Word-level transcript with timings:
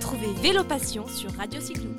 Retrouvez 0.00 0.32
Vélo 0.42 0.64
Passion 0.64 1.06
sur 1.06 1.30
Radio 1.36 1.60
Cyclo. 1.60 1.90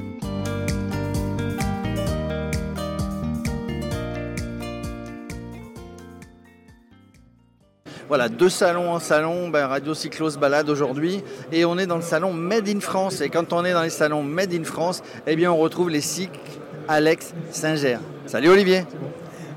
Voilà, 8.07 8.27
deux 8.27 8.49
salons 8.49 8.91
en 8.91 8.97
salon, 8.97 9.49
ben, 9.49 9.67
Radio 9.67 9.93
Cyclo 9.93 10.31
se 10.31 10.39
balade 10.39 10.67
aujourd'hui 10.71 11.23
et 11.51 11.63
on 11.63 11.77
est 11.77 11.85
dans 11.85 11.97
le 11.97 12.01
salon 12.01 12.33
Made 12.33 12.67
in 12.67 12.79
France. 12.79 13.21
Et 13.21 13.29
quand 13.29 13.53
on 13.53 13.63
est 13.65 13.73
dans 13.73 13.83
les 13.83 13.91
salons 13.91 14.23
Made 14.23 14.51
in 14.51 14.63
France, 14.63 15.03
eh 15.27 15.35
bien 15.35 15.51
on 15.51 15.57
retrouve 15.57 15.91
les 15.91 16.01
cycles 16.01 16.39
Alex 16.87 17.35
Singer. 17.51 17.99
Salut 18.25 18.49
Olivier 18.49 18.85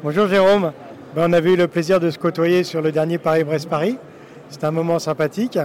Bonjour 0.02 0.28
Jérôme, 0.28 0.72
ben, 1.16 1.30
on 1.30 1.32
avait 1.32 1.54
eu 1.54 1.56
le 1.56 1.66
plaisir 1.66 1.98
de 1.98 2.10
se 2.10 2.18
côtoyer 2.18 2.62
sur 2.62 2.82
le 2.82 2.92
dernier 2.92 3.16
Paris-Brest-Paris. 3.16 3.96
C'était 4.50 4.66
un 4.66 4.70
moment 4.70 4.98
sympathique. 4.98 5.58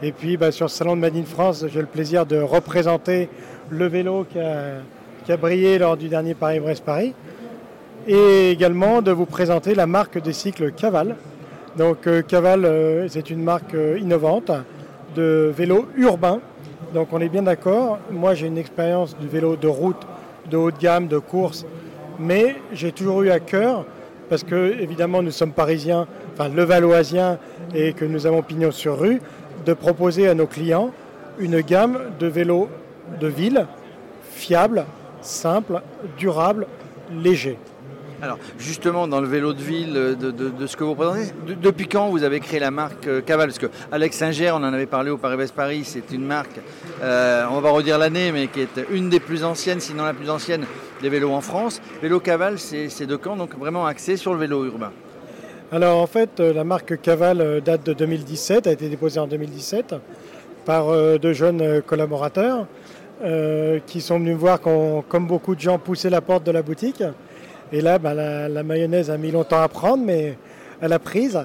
Et 0.00 0.12
puis 0.12 0.36
ben, 0.36 0.52
sur 0.52 0.66
le 0.66 0.70
salon 0.70 0.94
de 0.94 1.00
Made 1.00 1.16
in 1.16 1.24
France, 1.24 1.64
j'ai 1.72 1.80
le 1.80 1.86
plaisir 1.86 2.24
de 2.24 2.36
représenter 2.36 3.28
le 3.68 3.86
vélo 3.86 4.24
qui 4.30 4.38
a, 4.38 5.36
brillé 5.36 5.76
lors 5.76 5.96
du 5.96 6.08
dernier 6.08 6.34
Paris-Brest-Paris. 6.34 7.14
Et 8.06 8.52
également 8.52 9.02
de 9.02 9.10
vous 9.10 9.26
présenter 9.26 9.74
la 9.74 9.86
marque 9.86 10.22
des 10.22 10.32
cycles 10.32 10.70
Caval. 10.70 11.16
Donc 11.76 12.06
euh, 12.06 12.22
Caval, 12.22 12.64
euh, 12.64 13.08
c'est 13.08 13.28
une 13.28 13.42
marque 13.42 13.74
euh, 13.74 13.98
innovante 13.98 14.52
de 15.16 15.52
vélo 15.54 15.88
urbain. 15.96 16.38
Donc 16.94 17.08
on 17.12 17.20
est 17.20 17.28
bien 17.28 17.42
d'accord. 17.42 17.98
Moi 18.12 18.34
j'ai 18.34 18.46
une 18.46 18.56
expérience 18.56 19.18
du 19.18 19.26
vélo 19.26 19.56
de 19.56 19.66
route, 19.66 20.06
de 20.48 20.56
haut 20.56 20.70
de 20.70 20.78
gamme, 20.78 21.08
de 21.08 21.18
course. 21.18 21.66
Mais 22.20 22.54
j'ai 22.72 22.92
toujours 22.92 23.22
eu 23.22 23.30
à 23.30 23.40
cœur, 23.40 23.84
parce 24.28 24.44
que 24.44 24.80
évidemment 24.80 25.22
nous 25.22 25.32
sommes 25.32 25.52
parisiens, 25.52 26.06
enfin 26.34 26.48
le 26.48 26.62
valoisien, 26.62 27.38
et 27.74 27.92
que 27.92 28.04
nous 28.04 28.26
avons 28.26 28.42
pignon 28.42 28.70
sur 28.70 28.98
rue, 28.98 29.20
de 29.68 29.74
proposer 29.74 30.26
à 30.26 30.32
nos 30.34 30.46
clients 30.46 30.92
une 31.38 31.60
gamme 31.60 31.98
de 32.18 32.26
vélos 32.26 32.70
de 33.20 33.26
ville 33.28 33.66
fiables, 34.32 34.86
simples, 35.20 35.82
durables, 36.18 36.66
légers. 37.12 37.58
Alors 38.22 38.38
justement 38.58 39.06
dans 39.06 39.20
le 39.20 39.28
vélo 39.28 39.52
de 39.52 39.60
ville, 39.60 39.92
de, 39.92 40.30
de- 40.30 40.66
ce 40.66 40.74
que 40.74 40.84
vous 40.84 40.94
présentez, 40.94 41.32
de- 41.46 41.52
depuis 41.52 41.86
quand 41.86 42.08
vous 42.08 42.22
avez 42.24 42.40
créé 42.40 42.58
la 42.60 42.70
marque 42.70 43.06
euh, 43.06 43.20
Caval 43.20 43.48
Parce 43.48 43.58
que 43.58 43.66
Alex 43.92 44.16
Singer, 44.16 44.52
on 44.52 44.56
en 44.56 44.72
avait 44.72 44.86
parlé 44.86 45.10
au 45.10 45.18
Paris-Brest-Paris, 45.18 45.82
c'est 45.84 46.10
une 46.12 46.24
marque, 46.24 46.58
euh, 47.02 47.44
on 47.52 47.60
va 47.60 47.68
redire 47.70 47.98
l'année, 47.98 48.32
mais 48.32 48.46
qui 48.48 48.60
est 48.62 48.80
une 48.90 49.10
des 49.10 49.20
plus 49.20 49.44
anciennes, 49.44 49.80
sinon 49.80 50.04
la 50.04 50.14
plus 50.14 50.30
ancienne 50.30 50.64
des 51.02 51.10
vélos 51.10 51.30
en 51.32 51.42
France. 51.42 51.82
Vélo 52.00 52.20
Caval, 52.20 52.58
c'est 52.58 52.88
c'est 52.88 53.06
de 53.06 53.16
quand? 53.16 53.36
Donc 53.36 53.56
vraiment 53.58 53.84
axé 53.86 54.16
sur 54.16 54.32
le 54.32 54.40
vélo 54.40 54.64
urbain. 54.64 54.92
Alors 55.70 56.00
en 56.00 56.06
fait, 56.06 56.40
euh, 56.40 56.54
la 56.54 56.64
marque 56.64 56.98
Caval 56.98 57.42
euh, 57.42 57.60
date 57.60 57.84
de 57.84 57.92
2017, 57.92 58.66
a 58.66 58.72
été 58.72 58.88
déposée 58.88 59.20
en 59.20 59.26
2017 59.26 59.96
par 60.64 60.88
euh, 60.88 61.18
deux 61.18 61.34
jeunes 61.34 61.82
collaborateurs 61.82 62.66
qui 63.86 64.00
sont 64.00 64.20
venus 64.20 64.34
me 64.34 64.38
voir 64.38 64.60
quand, 64.60 65.02
comme 65.08 65.26
beaucoup 65.26 65.56
de 65.56 65.60
gens, 65.60 65.76
poussaient 65.80 66.08
la 66.08 66.20
porte 66.20 66.44
de 66.44 66.52
la 66.52 66.62
boutique. 66.62 67.02
Et 67.72 67.80
là, 67.80 67.98
bah, 67.98 68.14
la, 68.14 68.62
mayonnaise 68.62 69.10
a 69.10 69.18
mis 69.18 69.32
longtemps 69.32 69.60
à 69.60 69.66
prendre, 69.66 70.04
mais 70.04 70.38
elle 70.80 70.92
a 70.92 71.00
prise. 71.00 71.36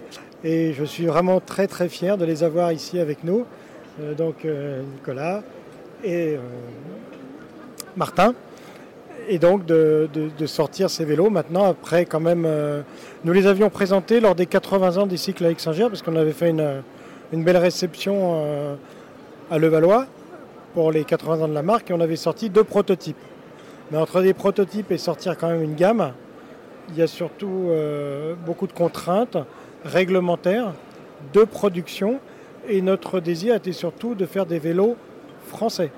Et 0.44 0.74
je 0.74 0.84
suis 0.84 1.08
vraiment 1.08 1.40
très 1.40 1.66
très 1.66 1.90
fier 1.90 2.16
de 2.16 2.26
les 2.26 2.44
avoir 2.44 2.72
ici 2.72 3.00
avec 3.00 3.24
nous. 3.24 3.48
Donc 4.20 4.46
Nicolas 4.46 5.42
et 6.04 6.38
Martin 7.98 8.36
et 9.28 9.40
donc 9.40 9.66
de, 9.66 10.08
sortir 10.46 10.90
ces 10.90 11.06
vélos. 11.06 11.30
Maintenant 11.30 11.66
après 11.66 12.06
quand 12.06 12.20
même 12.20 12.46
euh, 12.46 12.82
nous 13.24 13.34
les 13.34 13.48
avions 13.48 13.70
présentés 13.70 14.20
lors 14.20 14.36
des 14.36 14.46
80 14.46 14.98
ans 14.98 15.08
des 15.08 15.18
cycles 15.18 15.46
avec 15.46 15.60
Saint-Ger 15.60 15.88
parce 15.90 16.02
qu'on 16.02 16.16
avait 16.16 16.34
fait 16.34 16.50
une, 16.50 16.84
une 17.32 17.44
belle 17.44 17.58
réception 17.58 18.42
euh, 18.46 18.76
à 19.50 19.58
Levallois 19.58 20.06
pour 20.74 20.92
les 20.92 21.04
80 21.04 21.42
ans 21.42 21.48
de 21.48 21.54
la 21.54 21.64
marque 21.64 21.92
et 21.92 21.94
on 21.94 22.00
avait 22.02 22.16
sorti 22.16 22.50
deux 22.50 22.64
prototypes. 22.64 23.18
Mais 23.92 23.98
entre 23.98 24.22
des 24.22 24.34
prototypes 24.34 24.92
et 24.92 24.98
sortir 24.98 25.38
quand 25.38 25.50
même 25.50 25.62
une 25.64 25.76
gamme 25.76 26.14
il 26.90 26.98
y 26.98 27.02
a 27.02 27.08
surtout 27.08 27.68
euh, 27.70 28.36
beaucoup 28.46 28.68
de 28.68 28.74
contraintes 28.74 29.38
réglementaires 29.86 30.74
de 31.34 31.44
production 31.44 32.20
et 32.68 32.82
notre 32.82 33.20
désir 33.20 33.56
était 33.56 33.72
surtout 33.72 34.16
de 34.16 34.26
faire 34.26 34.46
des 34.46 34.60
vélos 34.60 34.98
français 35.48 35.92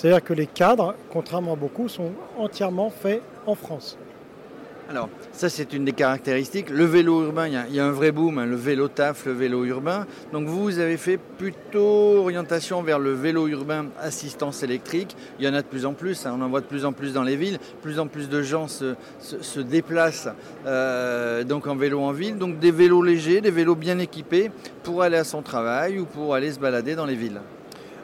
c'est-à-dire 0.00 0.24
que 0.24 0.32
les 0.32 0.46
cadres, 0.46 0.94
contrairement 1.10 1.52
à 1.52 1.56
beaucoup, 1.56 1.86
sont 1.86 2.12
entièrement 2.38 2.88
faits 2.88 3.20
en 3.46 3.54
France. 3.54 3.98
Alors, 4.88 5.10
ça 5.30 5.50
c'est 5.50 5.74
une 5.74 5.84
des 5.84 5.92
caractéristiques. 5.92 6.70
Le 6.70 6.86
vélo 6.86 7.22
urbain, 7.22 7.48
il 7.48 7.74
y 7.74 7.78
a, 7.78 7.84
un 7.84 7.92
vrai 7.92 8.10
boom, 8.10 8.38
hein, 8.38 8.46
le 8.46 8.56
vélo 8.56 8.88
taf, 8.88 9.26
le 9.26 9.32
vélo 9.32 9.66
urbain. 9.66 10.06
Donc 10.32 10.48
vous, 10.48 10.62
vous 10.62 10.78
avez 10.78 10.96
fait 10.96 11.18
plutôt 11.18 12.16
orientation 12.16 12.82
vers 12.82 12.98
le 12.98 13.12
vélo 13.12 13.46
urbain 13.46 13.88
assistance 14.00 14.62
électrique. 14.62 15.14
Il 15.38 15.44
y 15.44 15.48
en 15.48 15.52
a 15.52 15.60
de 15.60 15.66
plus 15.66 15.84
en 15.84 15.92
plus, 15.92 16.24
hein, 16.24 16.34
on 16.34 16.40
en 16.40 16.48
voit 16.48 16.62
de 16.62 16.66
plus 16.66 16.86
en 16.86 16.92
plus 16.92 17.12
dans 17.12 17.22
les 17.22 17.36
villes. 17.36 17.58
Plus 17.82 17.98
en 17.98 18.06
plus 18.06 18.30
de 18.30 18.40
gens 18.40 18.68
se 18.68 19.60
déplacent 19.60 20.30
euh, 20.64 21.44
donc 21.44 21.66
en 21.66 21.76
vélo 21.76 22.00
en 22.00 22.12
ville. 22.12 22.38
Donc 22.38 22.58
des 22.58 22.70
vélos 22.70 23.02
légers, 23.02 23.42
des 23.42 23.50
vélos 23.50 23.74
bien 23.74 23.98
équipés 23.98 24.50
pour 24.82 25.02
aller 25.02 25.18
à 25.18 25.24
son 25.24 25.42
travail 25.42 25.98
ou 25.98 26.06
pour 26.06 26.34
aller 26.34 26.50
se 26.50 26.58
balader 26.58 26.94
dans 26.94 27.04
les 27.04 27.16
villes. 27.16 27.42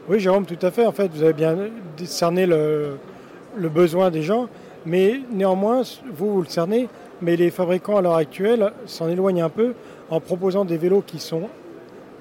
Oui, 0.08 0.20
Jérôme, 0.20 0.46
tout 0.46 0.64
à 0.64 0.70
fait. 0.70 0.86
En 0.86 0.92
fait, 0.92 1.10
vous 1.12 1.24
avez 1.24 1.32
bien 1.32 1.56
discerné 1.96 2.46
le, 2.46 2.96
le 3.56 3.68
besoin 3.68 4.12
des 4.12 4.22
gens, 4.22 4.46
mais 4.84 5.20
néanmoins, 5.32 5.82
vous, 6.12 6.34
vous 6.34 6.42
le 6.42 6.48
cernez, 6.48 6.88
mais 7.20 7.34
les 7.34 7.50
fabricants 7.50 7.96
à 7.96 8.02
l'heure 8.02 8.14
actuelle 8.14 8.72
s'en 8.86 9.08
éloignent 9.08 9.42
un 9.42 9.48
peu 9.48 9.74
en 10.08 10.20
proposant 10.20 10.64
des 10.64 10.76
vélos 10.76 11.02
qui 11.04 11.18
sont, 11.18 11.48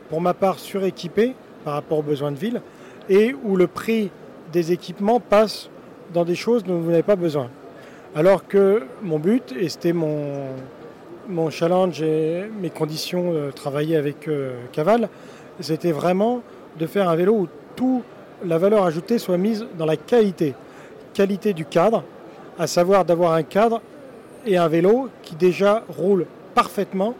pour 0.10 0.20
ma 0.20 0.34
part, 0.34 0.58
suréquipés 0.58 1.36
par 1.64 1.76
rapport 1.76 2.00
aux 2.00 2.04
besoins 2.04 2.32
de 2.32 2.38
ville 2.38 2.62
et 3.08 3.36
où 3.44 3.56
le 3.56 3.68
prix 3.68 4.10
des 4.52 4.72
équipements 4.72 5.20
passe 5.20 5.70
dans 6.12 6.26
des 6.26 6.36
choses 6.36 6.64
dont 6.64 6.80
vous 6.80 6.90
n'avez 6.90 7.04
pas 7.04 7.16
besoin. 7.16 7.50
Alors 8.16 8.48
que 8.48 8.82
mon 9.04 9.20
but, 9.20 9.54
et 9.60 9.70
c'était 9.70 9.94
mon, 9.94 10.46
mon 11.30 11.52
challenge 11.52 12.02
et 12.02 12.46
mes 12.60 12.72
conditions 12.72 13.32
de 13.32 13.52
travailler 13.52 13.96
avec 13.96 14.28
euh, 14.28 14.56
Caval, 14.72 15.08
c'était 15.60 15.92
vraiment 15.92 16.42
de 16.80 16.88
faire 16.88 17.10
un 17.10 17.16
vélo 17.16 17.34
où 17.34 17.48
toute 17.76 18.04
la 18.44 18.58
valeur 18.58 18.86
ajoutée 18.86 19.18
soit 19.18 19.38
mise 19.38 19.66
dans 19.78 19.86
la 19.86 19.98
qualité. 19.98 20.54
Qualité 21.14 21.54
du 21.54 21.66
cadre, 21.66 22.04
à 22.60 22.68
savoir 22.68 23.06
d'avoir 23.06 23.34
un 23.34 23.44
cadre 23.44 23.82
et 24.46 24.58
un 24.58 24.68
vélo 24.68 25.10
qui 25.24 25.36
déjà 25.36 25.84
roule 25.98 26.26
parfaitement 26.54 27.16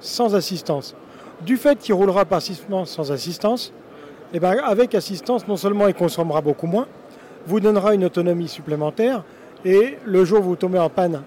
sans 0.00 0.34
assistance. 0.34 0.94
Du 1.42 1.56
fait 1.56 1.78
qu'il 1.78 1.94
roulera 1.94 2.24
parfaitement 2.24 2.84
sans 2.84 3.12
assistance, 3.12 3.72
eh 4.32 4.40
ben, 4.40 4.56
avec 4.64 4.94
assistance, 4.94 5.48
non 5.48 5.56
seulement 5.56 5.88
il 5.88 5.94
consommera 5.94 6.40
beaucoup 6.40 6.66
moins, 6.66 6.86
vous 7.46 7.60
donnera 7.60 7.94
une 7.94 8.04
autonomie 8.04 8.48
supplémentaire 8.48 9.24
et 9.64 9.98
le 10.04 10.24
jour 10.24 10.40
où 10.40 10.42
vous 10.42 10.56
tombez 10.56 10.78
en 10.78 10.90
panne 10.90 11.22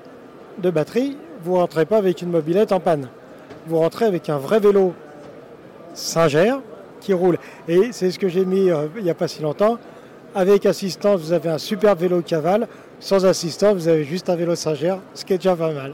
de 0.59 0.69
batterie, 0.69 1.17
vous 1.43 1.53
ne 1.53 1.57
rentrez 1.57 1.85
pas 1.85 1.97
avec 1.97 2.21
une 2.21 2.29
mobilette 2.29 2.71
en 2.71 2.79
panne. 2.79 3.09
Vous 3.67 3.79
rentrez 3.79 4.05
avec 4.05 4.29
un 4.29 4.37
vrai 4.37 4.59
vélo 4.59 4.93
Singer 5.93 6.55
qui 7.01 7.13
roule. 7.13 7.37
Et 7.67 7.89
c'est 7.91 8.11
ce 8.11 8.19
que 8.19 8.29
j'ai 8.29 8.45
mis 8.45 8.69
euh, 8.69 8.87
il 8.97 9.03
n'y 9.03 9.09
a 9.09 9.15
pas 9.15 9.27
si 9.27 9.41
longtemps. 9.41 9.77
Avec 10.33 10.65
assistance, 10.65 11.19
vous 11.19 11.33
avez 11.33 11.49
un 11.49 11.57
super 11.57 11.95
vélo 11.95 12.21
Caval. 12.21 12.67
Sans 13.01 13.25
assistance, 13.25 13.73
vous 13.73 13.87
avez 13.89 14.05
juste 14.05 14.29
un 14.29 14.35
vélo 14.35 14.55
Singer, 14.55 14.95
ce 15.13 15.25
qui 15.25 15.33
est 15.33 15.37
déjà 15.37 15.55
pas 15.55 15.71
mal. 15.71 15.93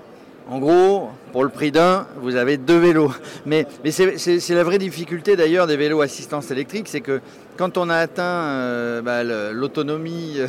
En 0.50 0.60
gros, 0.60 1.10
pour 1.34 1.44
le 1.44 1.50
prix 1.50 1.72
d'un, 1.72 2.08
vous 2.22 2.36
avez 2.36 2.58
deux 2.58 2.78
vélos. 2.78 3.12
Mais, 3.46 3.66
mais 3.84 3.92
c'est 3.92 4.50
la 4.50 4.64
vraie 4.64 4.78
difficulté 4.78 5.36
d'ailleurs 5.36 5.68
des 5.68 5.76
vélos 5.76 6.02
assistance 6.02 6.52
électrique, 6.52 6.88
c'est 6.88 7.02
que 7.02 7.20
quand 7.58 7.78
on 7.78 7.90
a 7.90 7.96
atteint 7.96 8.24
euh, 8.24 9.02
bah, 9.02 9.24
l'autonomie 9.52 10.36
euh, 10.38 10.48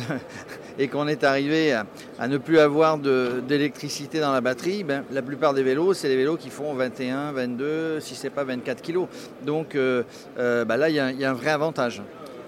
et 0.79 0.87
qu'on 0.87 1.07
est 1.09 1.25
arrivé 1.25 1.73
à, 1.73 2.27
ne 2.27 2.37
plus 2.37 2.57
avoir 2.57 2.97
d'électricité 2.97 4.21
dans 4.21 4.31
la 4.31 4.39
batterie, 4.39 4.85
ben, 4.85 5.03
la 5.11 5.21
plupart 5.21 5.53
des 5.53 5.61
vélos, 5.61 5.93
c'est 5.93 6.07
les 6.07 6.15
vélos 6.15 6.37
qui 6.37 6.49
font 6.49 6.73
21, 6.73 7.33
22, 7.33 7.99
si 7.99 8.15
c'est 8.15 8.29
pas 8.29 8.45
24 8.45 8.81
kilos. 8.81 9.07
Donc 9.45 9.75
euh, 9.75 10.03
euh, 10.39 10.63
bah, 10.63 10.77
là, 10.77 10.89
il 10.89 10.95
y, 10.95 10.99
a- 10.99 11.29
un 11.29 11.33
vrai 11.33 11.51
avantage. 11.51 12.01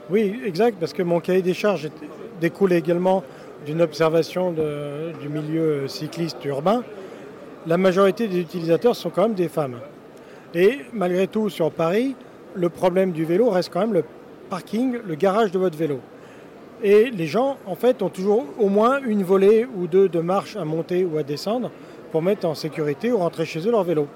Oui, 0.10 0.40
exact, 0.46 0.78
parce 0.80 0.94
que 0.94 1.04
mon 1.04 1.20
cahier 1.20 1.42
des 1.42 1.54
charges 1.54 1.90
découle 2.40 2.72
également 2.74 3.24
d'une 3.66 3.82
observation 3.82 4.52
du 5.22 5.30
milieu 5.30 5.88
cycliste 5.88 6.44
urbain. 6.46 6.84
La 7.68 7.78
majorité 7.78 8.28
des 8.28 8.40
utilisateurs 8.40 8.96
sont 8.96 9.10
quand 9.10 9.24
même 9.24 9.34
des 9.36 9.50
femmes. 9.50 9.76
Et 10.56 10.80
malgré 10.94 11.28
tout, 11.28 11.50
sur 11.50 11.70
Paris, 11.70 12.16
le 12.56 12.70
problème 12.70 13.12
du 13.12 13.26
vélo 13.26 13.50
reste 13.50 13.72
quand 13.72 13.82
même 13.82 13.94
le 13.94 14.04
parking, 14.50 14.98
le 15.06 15.16
garage 15.16 15.52
de 15.52 15.60
votre 15.60 15.78
vélo. 15.78 16.00
Et 16.84 17.12
les 17.12 17.28
gens, 17.28 17.58
en 17.68 17.76
fait, 17.76 18.02
ont 18.02 18.10
toujours 18.10 18.46
au 18.60 18.70
moins 18.70 19.00
une 19.06 19.24
volée 19.24 19.68
ou 19.78 19.88
deux 19.88 20.10
de 20.10 20.20
marche 20.20 20.56
à 20.56 20.66
monter 20.66 21.06
ou 21.06 21.18
à 21.18 21.24
descendre 21.24 21.70
pour 22.12 22.22
mettre 22.22 22.48
en 22.48 22.56
sécurité 22.56 23.12
ou 23.12 23.18
rentrer 23.18 23.46
chez 23.46 23.60
eux 23.68 23.72
leur 23.72 23.84
vélo. 23.84 24.08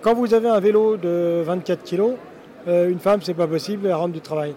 Quand 0.00 0.14
vous 0.14 0.32
avez 0.32 0.48
un 0.48 0.60
vélo 0.60 0.96
de 0.96 1.42
24 1.44 1.84
kg, 1.84 2.14
une 2.66 2.98
femme, 2.98 3.20
c'est 3.22 3.34
pas 3.34 3.46
possible, 3.46 3.86
elle 3.86 3.94
rentre 3.94 4.12
du 4.12 4.20
travail. 4.20 4.54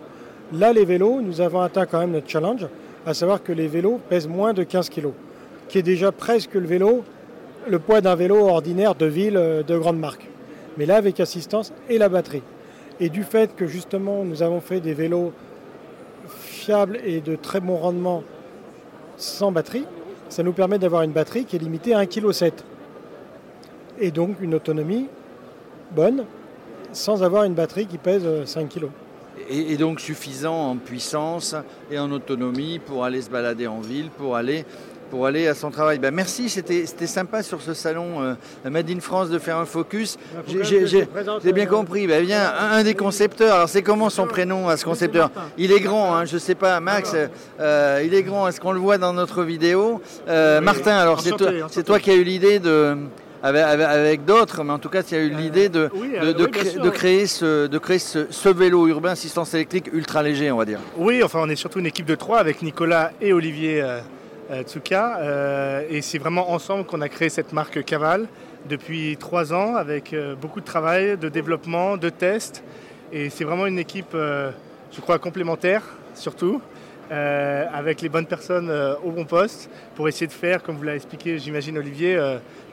Là, 0.54 0.74
les 0.74 0.84
vélos, 0.84 1.22
nous 1.22 1.40
avons 1.40 1.62
atteint 1.62 1.86
quand 1.86 2.00
même 2.00 2.12
notre 2.12 2.30
challenge, 2.30 2.68
à 3.06 3.14
savoir 3.14 3.42
que 3.42 3.54
les 3.54 3.68
vélos 3.68 4.00
pèsent 4.10 4.28
moins 4.28 4.54
de 4.54 4.64
15 4.64 4.90
kg, 4.90 5.08
qui 5.70 5.78
est 5.78 5.84
déjà 5.84 6.12
presque 6.12 6.56
le 6.56 6.66
vélo, 6.66 7.04
le 7.70 7.80
poids 7.80 8.02
d'un 8.02 8.16
vélo 8.16 8.48
ordinaire 8.48 8.96
de 8.96 9.06
ville 9.06 9.38
euh, 9.38 9.64
de 9.64 9.78
grande 9.78 10.00
marque. 10.00 10.28
Mais 10.78 10.86
là, 10.86 10.98
avec 10.98 11.20
assistance 11.20 11.72
et 11.90 11.98
la 11.98 12.10
batterie. 12.10 12.44
Et 13.00 13.10
du 13.10 13.24
fait 13.24 13.56
que 13.56 13.66
justement, 13.66 14.24
nous 14.26 14.44
avons 14.44 14.60
fait 14.60 14.80
des 14.80 14.94
vélos 14.94 15.32
et 17.04 17.22
de 17.22 17.36
très 17.36 17.60
bon 17.60 17.78
rendement 17.78 18.24
sans 19.18 19.52
batterie, 19.52 19.86
ça 20.30 20.44
nous 20.44 20.54
permet 20.54 20.80
d'avoir 20.80 21.04
une 21.04 21.12
batterie 21.12 21.46
qui 21.46 21.56
est 21.56 21.60
limitée 21.60 21.94
à 21.94 22.04
1,7 22.04 22.52
kg. 22.52 22.64
Et 24.00 24.12
donc 24.12 24.38
une 24.42 24.56
autonomie 24.56 25.08
bonne 25.92 26.26
sans 26.94 27.24
avoir 27.24 27.44
une 27.44 27.54
batterie 27.54 27.86
qui 27.86 27.98
pèse 27.98 28.28
5 28.46 28.70
kg. 28.70 28.88
Et, 29.50 29.78
donc 29.78 30.00
suffisant 30.00 30.72
en 30.72 30.76
puissance 30.76 31.56
et 31.90 31.98
en 31.98 32.12
autonomie 32.12 32.80
pour 32.80 33.06
aller 33.06 33.22
se 33.22 33.30
balader 33.30 33.68
en 33.68 33.80
ville, 33.80 34.10
pour 34.10 34.36
aller 34.36 34.66
pour 35.12 35.28
aller 35.28 35.48
à 35.48 35.54
son 35.54 35.70
travail. 35.70 36.00
Ben 36.00 36.12
merci, 36.12 36.50
c'était 36.50 36.86
sympa 37.06 37.44
sur 37.44 37.62
ce 37.62 37.74
salon 37.74 38.22
euh, 38.22 38.34
Made 38.70 38.90
in 38.90 39.02
France 39.02 39.30
de 39.30 39.38
faire 39.38 39.58
un 39.58 39.66
focus. 39.66 40.18
J'ai 40.48 41.52
bien 41.54 41.66
compris. 41.66 42.08
Ben, 42.08 42.26
bien, 42.26 42.52
un, 42.60 42.84
des 42.84 42.96
concepteurs. 42.96 43.54
Alors 43.54 43.70
c'est 43.70 43.84
comment 43.84 44.10
son 44.10 44.26
prénom 44.26 44.70
à 44.70 44.78
ce 44.78 44.86
concepteur 44.86 45.30
Il 45.58 45.72
est 45.72 45.82
grand, 45.82 46.16
hein, 46.16 46.26
je 46.26 46.38
sais 46.38 46.56
pas, 46.56 46.80
Max. 46.80 47.14
Euh, 47.60 48.02
il 48.04 48.14
est 48.14 48.24
grand. 48.24 48.48
Est-ce 48.48 48.62
qu'on 48.62 48.72
le 48.72 48.80
voit 48.80 48.98
dans 48.98 49.14
notre 49.14 49.44
vidéo 49.44 50.02
euh, 50.30 50.62
Martin, 50.62 50.96
alors 50.96 51.20
c'est 51.20 51.32
toi, 51.32 51.52
toi 51.86 52.00
qui 52.00 52.10
as 52.10 52.16
eu 52.16 52.24
l'idée 52.24 52.60
de 52.60 52.98
avec, 53.44 54.26
d'autres, 54.26 54.64
mais 54.64 54.72
en 54.72 54.80
tout 54.80 54.90
cas, 54.90 55.04
tu 55.04 55.16
as 55.16 55.20
eu 55.20 55.30
l'idée 55.30 55.70
de, 55.70 55.90
de, 56.34 56.90
créer, 56.90 57.28
ce, 57.28 57.68
de 57.68 57.78
créer 57.78 58.00
ce, 58.00 58.50
vélo 58.50 58.88
urbain 58.88 59.12
assistance 59.12 59.54
électrique 59.54 59.90
ultra 59.94 60.22
léger, 60.24 60.52
on 60.52 60.58
va 60.58 60.66
dire. 60.66 60.80
Oui, 60.98 61.24
enfin, 61.24 61.40
on 61.42 61.50
est 61.50 61.56
surtout 61.56 61.80
une 61.80 61.86
équipe 61.86 62.06
de 62.06 62.16
trois 62.16 62.40
avec 62.40 62.62
Nicolas 62.62 63.12
et 63.22 63.34
Olivier 63.34 63.82
euh, 63.82 63.92
euh, 63.92 64.00
Tsuka. 64.64 65.18
Euh, 65.20 65.84
et 65.90 66.02
c'est 66.02 66.18
vraiment 66.18 66.52
ensemble 66.52 66.86
qu'on 66.86 67.02
a 67.02 67.10
créé 67.10 67.30
cette 67.30 67.54
marque 67.54 67.84
Caval 67.84 68.28
depuis 68.70 69.18
trois 69.18 69.54
ans 69.54 69.76
avec 69.76 70.16
beaucoup 70.40 70.60
de 70.60 70.66
travail, 70.66 71.18
de 71.18 71.30
développement, 71.30 71.98
de 71.98 72.10
tests. 72.10 72.64
Et 73.12 73.30
c'est 73.30 73.44
vraiment 73.44 73.66
une 73.66 73.80
équipe, 73.80 74.14
je 74.14 75.02
crois, 75.02 75.18
complémentaire 75.18 75.84
surtout. 76.14 76.62
avec 77.10 78.02
les 78.02 78.10
bonnes 78.10 78.28
personnes 78.28 78.72
au 79.04 79.10
bon 79.10 79.26
poste 79.26 79.72
pour 79.96 80.08
essayer 80.08 80.28
de 80.28 80.32
faire, 80.32 80.62
comme 80.62 80.76
vous 80.76 80.84
l'avez 80.84 80.98
expliqué, 80.98 81.40
j'imagine 81.40 81.76
Olivier, 81.80 82.20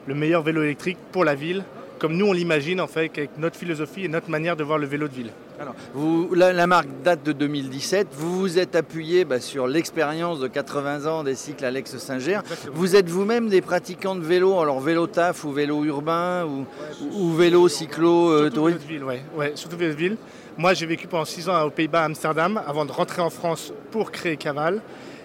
le 0.07 0.15
meilleur 0.15 0.43
vélo 0.43 0.63
électrique 0.63 0.99
pour 1.11 1.25
la 1.25 1.35
ville, 1.35 1.65
comme 1.99 2.17
nous 2.17 2.27
on 2.27 2.33
l'imagine 2.33 2.81
en 2.81 2.87
fait, 2.87 3.11
avec 3.17 3.31
notre 3.39 3.57
philosophie 3.57 4.05
et 4.05 4.09
notre 4.09 4.31
manière 4.31 4.57
de 4.57 4.65
voir 4.65 4.79
le 4.79 4.87
vélo 4.87 5.09
de 5.09 5.15
ville. 5.15 5.31
Alors, 5.61 5.75
vous, 5.93 6.33
la, 6.35 6.67
marque 6.69 6.89
date 7.03 7.25
de 7.25 7.33
2017. 7.33 8.09
Vous 8.13 8.39
vous 8.39 8.59
êtes 8.59 8.77
appuyé 8.77 9.25
bah, 9.25 9.41
sur 9.41 9.67
l'expérience 9.67 10.39
de 10.39 10.47
80 10.47 11.07
ans 11.07 11.25
des 11.25 11.35
cycles 11.35 11.65
Alex 11.65 11.99
Singer. 11.99 12.41
Vous 12.73 12.95
êtes 12.95 13.09
vous-même 13.09 13.49
des 13.49 13.61
pratiquants 13.61 14.15
de 14.15 14.25
vélo, 14.25 14.61
alors 14.61 14.79
vélo 14.79 15.09
taf 15.09 15.45
ou 15.45 15.53
vélo 15.53 15.85
urbain 15.85 16.47
ou, 16.47 17.33
vélo 17.33 17.69
cyclo 17.69 18.31
euh, 18.31 18.45
surtout 18.45 18.65
vélo 18.65 18.79
de 18.79 18.85
ville, 18.85 19.05
ouais, 19.05 19.23
ouais, 19.37 19.53
surtout 19.57 19.77
vélo 19.77 19.95
de 19.95 19.99
ville. 19.99 20.17
Moi, 20.57 20.75
j'ai 20.75 20.87
vécu 20.87 21.07
pendant 21.07 21.25
6 21.25 21.49
ans 21.49 21.63
aux 21.63 21.71
Pays-Bas, 21.71 22.03
à 22.03 22.05
Amsterdam, 22.05 22.61
avant 22.67 22.85
de 22.85 22.93
rentrer 22.93 23.23
en 23.23 23.31
France 23.31 23.73
pour 23.91 24.13
créer 24.13 24.37
Caval. 24.37 24.81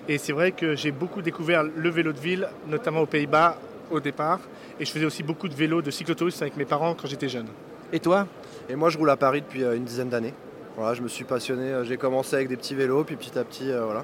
Et 0.08 0.18
c'est 0.18 0.34
vrai 0.34 0.52
que 0.52 0.76
j'ai 0.76 0.92
beaucoup 0.92 1.22
découvert 1.22 1.64
le 1.64 1.90
vélo 1.90 2.12
de 2.12 2.20
ville, 2.20 2.48
notamment 2.68 3.02
aux 3.02 3.08
Pays-Bas, 3.08 3.58
au 3.94 4.00
départ. 4.00 4.40
Et 4.80 4.86
je 4.86 4.92
faisais 4.92 5.06
aussi 5.06 5.24
beaucoup 5.24 5.48
de 5.48 5.54
vélo, 5.54 5.82
de 5.82 5.92
cyclotourisme 5.92 6.44
avec 6.44 6.58
mes 6.58 6.66
parents 6.66 6.96
quand 6.96 7.08
j'étais 7.08 7.30
jeune. 7.30 7.48
Et 7.92 8.00
toi? 8.00 8.28
Et 8.70 8.76
moi, 8.76 8.90
je 8.90 8.98
roule 8.98 9.10
à 9.10 9.18
Paris 9.18 9.42
depuis 9.42 9.64
euh, 9.64 9.76
une 9.76 9.84
dizaine 9.84 10.10
d'années. 10.10 10.34
Voilà, 10.76 10.96
je 10.96 11.02
me 11.02 11.08
suis 11.08 11.26
passionné. 11.26 11.66
Euh, 11.66 11.84
j'ai 11.84 11.98
commencé 11.98 12.36
avec 12.36 12.48
des 12.48 12.58
petits 12.58 12.74
vélos, 12.74 13.04
puis 13.04 13.16
petit 13.16 13.38
à 13.38 13.44
petit, 13.44 13.72
euh, 13.72 13.86
voilà, 13.86 14.04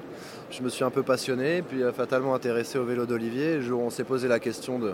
je 0.50 0.62
me 0.62 0.68
suis 0.68 0.84
un 0.84 0.90
peu 0.90 1.02
passionné, 1.02 1.62
puis 1.62 1.82
fatalement 1.94 2.34
intéressé 2.34 2.78
au 2.78 2.84
vélo 2.84 3.06
d'Olivier. 3.06 3.56
Le 3.56 3.62
jour 3.62 3.82
où 3.82 3.86
on 3.86 3.90
s'est 3.90 4.04
posé 4.04 4.28
la 4.28 4.38
question 4.38 4.78
de 4.78 4.92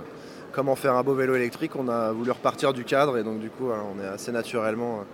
comment 0.53 0.77
faire 0.77 0.95
un 0.95 1.03
beau 1.03 1.15
vélo 1.15 1.35
électrique, 1.35 1.77
on 1.77 1.89
a 1.89 2.13
voulu 2.13 2.31
repartir 2.31 2.73
du 2.73 2.85
cadre, 2.85 3.19
et 3.19 3.23
donc 3.23 3.41
du 3.41 3.51
coup, 3.51 3.69
on 3.71 4.03
est 4.03 4.09
assez 4.09 4.33
naturellement 4.33 5.05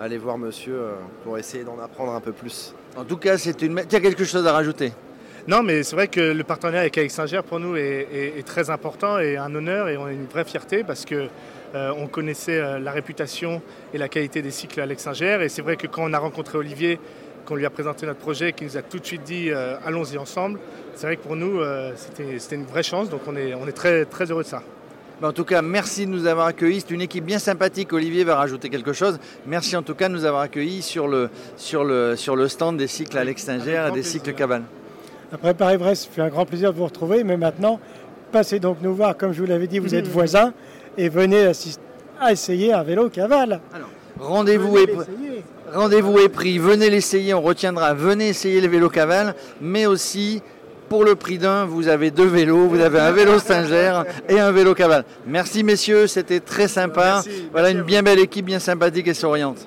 allé 0.00 0.18
voir 0.18 0.38
monsieur 0.38 0.80
pour 1.22 1.38
essayer 1.38 1.62
d'en 1.62 1.78
apprendre 1.78 2.12
un 2.12 2.20
peu 2.20 2.32
plus. 2.32 2.74
En 2.96 3.04
tout 3.04 3.16
cas, 3.16 3.38
c'est 3.38 3.62
une. 3.62 3.80
Tu 3.88 3.94
as 3.94 4.00
quelque 4.00 4.24
chose 4.24 4.44
à 4.44 4.52
rajouter 4.52 4.92
non, 5.46 5.62
mais 5.62 5.82
c'est 5.82 5.94
vrai 5.94 6.08
que 6.08 6.20
le 6.20 6.42
partenariat 6.42 6.80
avec 6.80 6.96
Alex 6.96 7.12
Singer 7.12 7.40
pour 7.46 7.60
nous 7.60 7.76
est, 7.76 8.42
très 8.46 8.70
important 8.70 9.18
et 9.18 9.36
un 9.36 9.54
honneur 9.54 9.88
et 9.88 9.98
on 9.98 10.06
a 10.06 10.12
une 10.12 10.24
vraie 10.24 10.46
fierté 10.46 10.84
parce 10.84 11.04
que 11.04 11.28
euh, 11.74 11.92
on 11.98 12.06
connaissait 12.06 12.58
euh, 12.58 12.78
la 12.78 12.92
réputation 12.92 13.60
et 13.92 13.98
la 13.98 14.08
qualité 14.08 14.40
des 14.40 14.50
cycles 14.50 14.80
Alex 14.80 15.02
Singer 15.02 15.40
et 15.42 15.50
c'est 15.50 15.60
vrai 15.60 15.76
que 15.76 15.86
quand 15.86 16.02
on 16.02 16.14
a 16.14 16.18
rencontré 16.18 16.56
Olivier, 16.56 16.98
qu'on 17.44 17.56
lui 17.56 17.66
a 17.66 17.70
présenté 17.70 18.06
notre 18.06 18.20
projet, 18.20 18.54
qu'il 18.54 18.68
nous 18.68 18.78
a 18.78 18.82
tout 18.82 18.98
de 18.98 19.04
suite 19.04 19.22
dit 19.24 19.50
euh, 19.50 19.76
allons-y 19.84 20.16
ensemble, 20.16 20.60
c'est 20.94 21.06
vrai 21.06 21.16
que 21.16 21.22
pour 21.22 21.36
nous 21.36 21.60
c'était 21.94 22.56
une 22.56 22.64
vraie 22.64 22.82
chance 22.82 23.10
donc 23.10 23.20
on 23.26 23.36
est, 23.36 23.52
on 23.52 23.68
est 23.68 23.72
très, 23.72 24.06
très 24.06 24.30
heureux 24.30 24.44
de 24.44 24.48
ça. 24.48 24.62
En 25.22 25.32
tout 25.32 25.44
cas, 25.44 25.62
merci 25.62 26.06
de 26.06 26.10
nous 26.10 26.26
avoir 26.26 26.48
accueillis. 26.48 26.80
C'est 26.80 26.90
une 26.90 27.00
équipe 27.00 27.24
bien 27.24 27.38
sympathique. 27.38 27.92
Olivier 27.92 28.24
va 28.24 28.34
rajouter 28.34 28.68
quelque 28.68 28.92
chose. 28.92 29.18
Merci 29.46 29.76
en 29.76 29.82
tout 29.82 29.94
cas 29.94 30.08
de 30.08 30.14
nous 30.14 30.24
avoir 30.24 30.42
accueillis 30.42 30.82
sur 30.82 31.06
le, 31.06 31.30
sur 31.56 31.84
le, 31.84 32.16
sur 32.16 32.34
le 32.34 32.48
stand 32.48 32.76
des 32.76 32.88
cycles 32.88 33.16
Alex 33.16 33.44
Singer 33.44 33.86
et 33.88 33.92
des 33.92 34.02
cycles 34.02 34.34
Cabane. 34.34 34.64
Après 35.34 35.52
Paris-Brest, 35.52 36.10
fait 36.12 36.22
un 36.22 36.28
grand 36.28 36.46
plaisir 36.46 36.72
de 36.72 36.78
vous 36.78 36.84
retrouver, 36.84 37.24
mais 37.24 37.36
maintenant, 37.36 37.80
passez 38.30 38.60
donc 38.60 38.78
nous 38.82 38.94
voir, 38.94 39.16
comme 39.16 39.32
je 39.32 39.40
vous 39.40 39.48
l'avais 39.48 39.66
dit, 39.66 39.80
vous 39.80 39.96
êtes 39.96 40.06
voisins, 40.06 40.52
et 40.96 41.08
venez 41.08 41.50
à 42.20 42.30
essayer 42.32 42.72
un 42.72 42.84
vélo 42.84 43.10
cavale. 43.10 43.60
Rendez-vous 44.20 44.78
est, 44.78 44.86
rendez 45.74 45.96
est 45.96 46.28
pris, 46.28 46.58
venez 46.58 46.88
l'essayer, 46.88 47.34
on 47.34 47.42
retiendra, 47.42 47.94
venez 47.94 48.28
essayer 48.28 48.60
le 48.60 48.68
vélo 48.68 48.88
cavale, 48.88 49.34
mais 49.60 49.86
aussi 49.86 50.40
pour 50.88 51.04
le 51.04 51.16
prix 51.16 51.38
d'un, 51.38 51.64
vous 51.64 51.88
avez 51.88 52.12
deux 52.12 52.26
vélos, 52.28 52.68
vous 52.68 52.78
avez 52.78 53.00
un 53.00 53.10
vélo 53.10 53.40
Singer 53.40 54.02
et 54.28 54.38
un 54.38 54.52
vélo 54.52 54.72
cavale. 54.72 55.04
Merci 55.26 55.64
messieurs, 55.64 56.06
c'était 56.06 56.38
très 56.38 56.68
sympa. 56.68 57.22
voilà 57.50 57.70
une 57.70 57.82
bien 57.82 58.04
belle 58.04 58.20
équipe, 58.20 58.46
bien 58.46 58.60
sympathique 58.60 59.08
et 59.08 59.14
souriante. 59.14 59.66